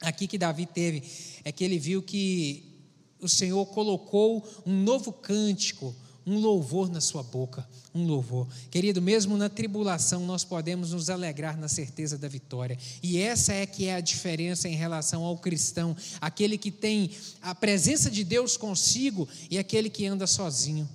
[0.00, 1.02] aqui que Davi teve
[1.44, 2.72] é que ele viu que
[3.20, 5.94] o Senhor colocou um novo cântico
[6.26, 8.46] um louvor na sua boca, um louvor.
[8.70, 12.78] Querido, mesmo na tribulação nós podemos nos alegrar na certeza da vitória.
[13.02, 17.54] E essa é que é a diferença em relação ao cristão, aquele que tem a
[17.54, 20.88] presença de Deus consigo e aquele que anda sozinho.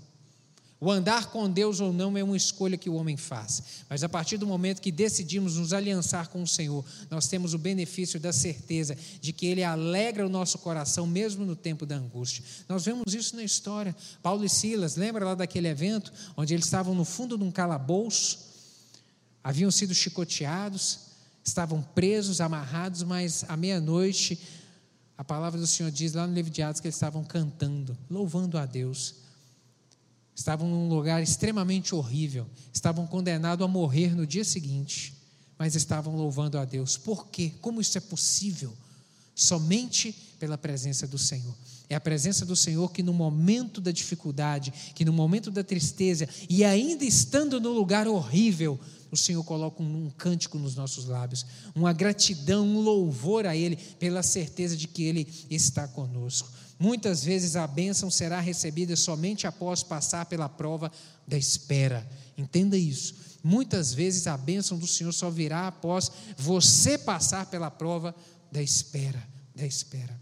[0.80, 4.10] O andar com Deus ou não é uma escolha que o homem faz, mas a
[4.10, 8.32] partir do momento que decidimos nos aliançar com o Senhor, nós temos o benefício da
[8.32, 12.44] certeza de que Ele alegra o nosso coração, mesmo no tempo da angústia.
[12.70, 13.96] Nós vemos isso na história.
[14.22, 18.38] Paulo e Silas, lembra lá daquele evento onde eles estavam no fundo de um calabouço,
[19.44, 21.00] haviam sido chicoteados,
[21.44, 24.40] estavam presos, amarrados, mas à meia-noite,
[25.18, 28.60] a palavra do Senhor diz lá no livro de Atos que eles estavam cantando, louvando
[28.60, 29.26] a Deus
[30.38, 35.16] estavam num lugar extremamente horrível, estavam condenados a morrer no dia seguinte,
[35.58, 36.96] mas estavam louvando a Deus.
[36.96, 37.54] Por quê?
[37.60, 38.72] Como isso é possível?
[39.34, 41.56] Somente pela presença do Senhor.
[41.90, 46.30] É a presença do Senhor que no momento da dificuldade, que no momento da tristeza,
[46.48, 48.80] e ainda estando no lugar horrível,
[49.10, 53.76] o Senhor coloca um, um, cântico nos nossos lábios, uma gratidão, um louvor a Ele,
[53.76, 56.52] pela certeza de que Ele está conosco.
[56.80, 60.92] Muitas vezes a bênção será recebida somente após passar pela prova
[61.28, 62.08] da espera.
[62.38, 63.16] Entenda isso.
[63.44, 68.14] Muitas vezes a bênção do Senhor só virá após você passar pela prova
[68.52, 69.22] da espera,
[69.56, 70.20] da espera.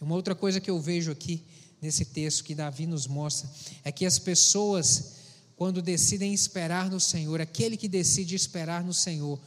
[0.00, 1.44] Uma outra coisa que eu vejo aqui
[1.80, 3.50] nesse texto que Davi nos mostra
[3.84, 5.16] é que as pessoas
[5.56, 9.40] quando decidem esperar no Senhor, aquele que decide esperar no Senhor,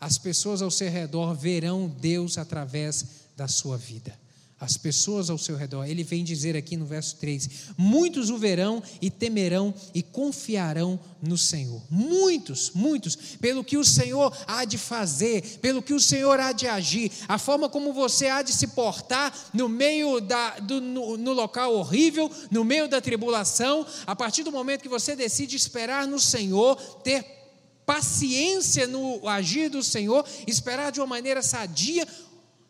[0.00, 3.04] as pessoas ao seu redor verão Deus através
[3.36, 4.16] da sua vida
[4.60, 5.86] as pessoas ao seu redor.
[5.86, 7.48] Ele vem dizer aqui no verso 3:
[7.78, 11.82] Muitos o verão e temerão e confiarão no Senhor.
[11.88, 16.66] Muitos, muitos, pelo que o Senhor há de fazer, pelo que o Senhor há de
[16.66, 21.32] agir, a forma como você há de se portar no meio da, do, no, no
[21.32, 26.20] local horrível, no meio da tribulação, a partir do momento que você decide esperar no
[26.20, 27.40] Senhor, ter
[27.86, 32.06] paciência no agir do Senhor, esperar de uma maneira sadia,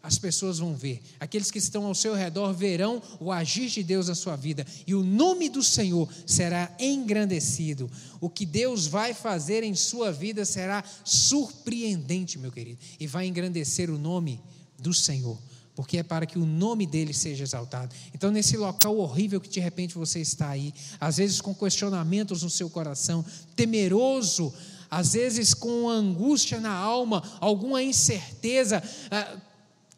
[0.03, 4.09] as pessoas vão ver, aqueles que estão ao seu redor verão o agir de Deus
[4.09, 7.90] na sua vida, e o nome do Senhor será engrandecido.
[8.18, 13.90] O que Deus vai fazer em sua vida será surpreendente, meu querido, e vai engrandecer
[13.90, 14.40] o nome
[14.78, 15.38] do Senhor,
[15.76, 17.94] porque é para que o nome dele seja exaltado.
[18.14, 22.48] Então, nesse local horrível que de repente você está aí, às vezes com questionamentos no
[22.48, 23.22] seu coração,
[23.55, 24.53] temeroso,
[24.90, 29.36] às vezes com angústia na alma, alguma incerteza, ah,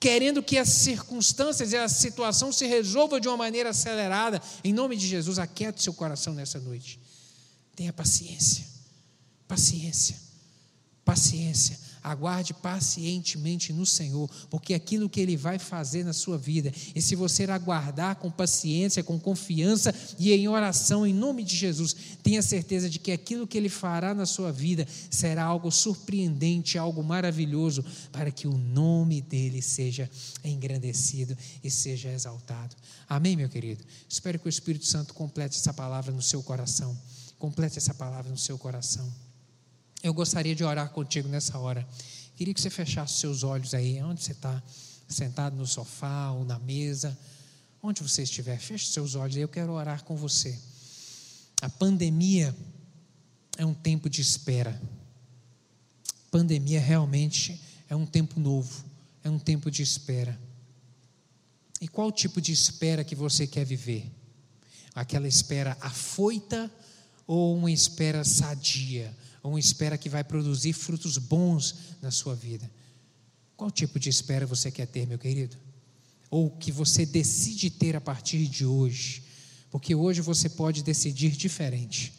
[0.03, 4.43] querendo que as circunstâncias e a situação se resolva de uma maneira acelerada.
[4.65, 6.99] Em nome de Jesus, aquiete seu coração nessa noite.
[7.77, 8.67] Tenha paciência.
[9.47, 10.17] Paciência.
[11.05, 17.01] Paciência aguarde pacientemente no Senhor, porque aquilo que Ele vai fazer na sua vida, e
[17.01, 22.43] se você aguardar com paciência, com confiança e em oração, em nome de Jesus, tenha
[22.43, 27.85] certeza de que aquilo que Ele fará na sua vida será algo surpreendente, algo maravilhoso,
[28.11, 30.11] para que o nome dEle seja
[30.45, 32.75] engrandecido e seja exaltado.
[33.09, 33.85] Amém, meu querido?
[34.09, 36.97] Espero que o Espírito Santo complete essa palavra no seu coração.
[37.39, 39.32] Complete essa palavra no seu coração.
[40.03, 41.87] Eu gostaria de orar contigo nessa hora.
[42.37, 44.63] Queria que você fechasse seus olhos aí, onde você está,
[45.09, 47.17] sentado no sofá ou na mesa,
[47.83, 50.59] onde você estiver, feche seus olhos aí, eu quero orar com você.
[51.61, 52.55] A pandemia
[53.57, 54.81] é um tempo de espera.
[56.31, 58.85] Pandemia realmente é um tempo novo,
[59.23, 60.39] é um tempo de espera.
[61.81, 64.11] E qual tipo de espera que você quer viver?
[64.95, 66.71] Aquela espera afoita
[67.27, 69.15] ou uma espera sadia?
[69.43, 72.71] Ou uma espera que vai produzir frutos bons na sua vida.
[73.57, 75.57] Qual tipo de espera você quer ter, meu querido?
[76.31, 79.23] Ou que você decide ter a partir de hoje?
[79.71, 82.13] Porque hoje você pode decidir diferente,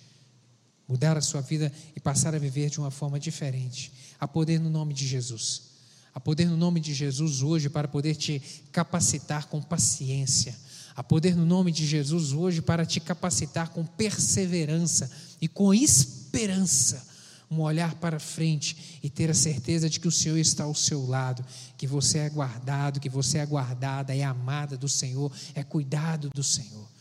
[0.88, 3.91] mudar a sua vida e passar a viver de uma forma diferente.
[4.19, 5.74] Há poder no nome de Jesus.
[6.13, 10.55] Há poder no nome de Jesus hoje para poder te capacitar com paciência.
[10.95, 15.09] Há poder no nome de Jesus hoje para te capacitar com perseverança
[15.41, 17.12] e com esperança
[17.53, 21.05] um olhar para frente e ter a certeza de que o Senhor está ao seu
[21.05, 21.45] lado,
[21.77, 26.43] que você é guardado, que você é guardada, é amada do Senhor, é cuidado do
[26.43, 26.93] Senhor.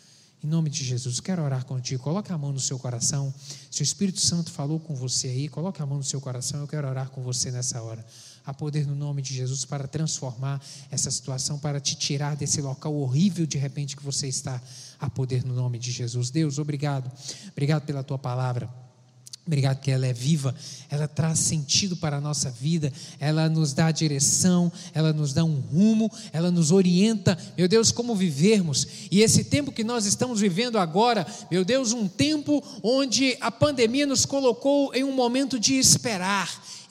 [0.44, 2.02] Em nome de Jesus, quero orar contigo.
[2.02, 3.32] Coloque a mão no seu coração.
[3.70, 6.60] Se o Espírito Santo falou com você aí, coloque a mão no seu coração.
[6.60, 8.04] Eu quero orar com você nessa hora.
[8.44, 12.92] Há poder no nome de Jesus para transformar essa situação, para te tirar desse local
[12.92, 14.60] horrível de repente que você está.
[14.98, 16.28] Há poder no nome de Jesus.
[16.28, 17.08] Deus, obrigado.
[17.52, 18.91] Obrigado pela tua palavra.
[19.44, 20.54] Obrigado que ela é viva,
[20.88, 25.58] ela traz sentido para a nossa vida, ela nos dá direção, ela nos dá um
[25.58, 28.86] rumo, ela nos orienta, meu Deus, como vivermos.
[29.10, 34.06] E esse tempo que nós estamos vivendo agora, meu Deus, um tempo onde a pandemia
[34.06, 36.48] nos colocou em um momento de esperar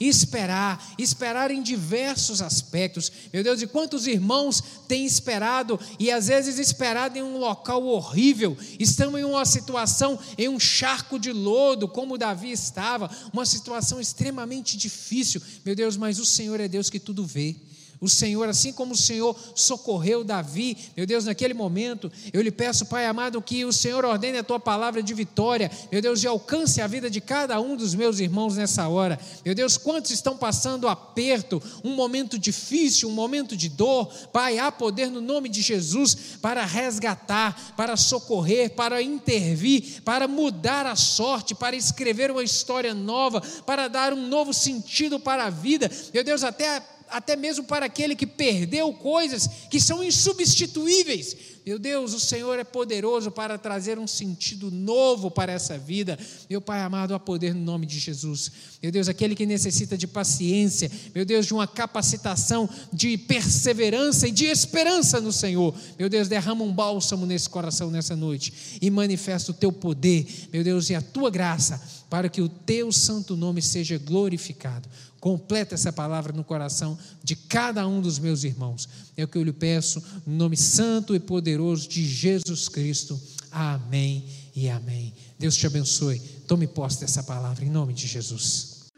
[0.08, 3.10] esperar, esperar em diversos aspectos.
[3.32, 8.56] Meu Deus, e quantos irmãos têm esperado e às vezes esperado em um local horrível,
[8.78, 14.76] estão em uma situação, em um charco de lodo, como Davi estava, uma situação extremamente
[14.76, 15.40] difícil.
[15.64, 17.56] Meu Deus, mas o Senhor é Deus que tudo vê.
[18.02, 22.86] O Senhor, assim como o Senhor socorreu Davi, meu Deus, naquele momento, eu lhe peço,
[22.86, 26.80] Pai amado, que o Senhor ordene a tua palavra de vitória, meu Deus, e alcance
[26.80, 29.20] a vida de cada um dos meus irmãos nessa hora.
[29.44, 34.72] Meu Deus, quantos estão passando aperto, um momento difícil, um momento de dor, Pai, há
[34.72, 41.54] poder no nome de Jesus para resgatar, para socorrer, para intervir, para mudar a sorte,
[41.54, 45.88] para escrever uma história nova, para dar um novo sentido para a vida.
[46.12, 46.82] Meu Deus, até
[47.12, 51.36] até mesmo para aquele que perdeu coisas que são insubstituíveis.
[51.64, 56.18] Meu Deus, o Senhor é poderoso para trazer um sentido novo para essa vida.
[56.50, 58.50] Meu Pai amado, a poder no nome de Jesus.
[58.82, 64.32] Meu Deus, aquele que necessita de paciência, meu Deus, de uma capacitação, de perseverança e
[64.32, 65.72] de esperança no Senhor.
[65.96, 70.64] Meu Deus, derrama um bálsamo nesse coração nessa noite e manifesta o teu poder, meu
[70.64, 74.88] Deus, e a tua graça para que o teu santo nome seja glorificado.
[75.22, 78.88] Completa essa palavra no coração de cada um dos meus irmãos.
[79.16, 83.20] É o que eu lhe peço, no nome santo e poderoso de Jesus Cristo.
[83.48, 85.14] Amém e amém.
[85.38, 86.18] Deus te abençoe.
[86.48, 88.90] Tome posse dessa palavra em nome de Jesus.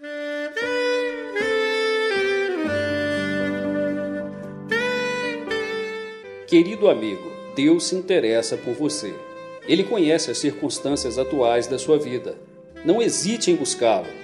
[6.48, 9.14] Querido amigo, Deus se interessa por você.
[9.68, 12.34] Ele conhece as circunstâncias atuais da sua vida.
[12.82, 14.23] Não hesite em buscá-lo.